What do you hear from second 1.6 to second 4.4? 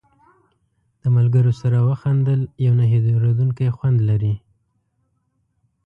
سره وخندل یو نه هېرېدونکی خوند لري.